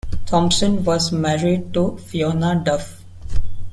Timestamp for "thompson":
0.25-0.83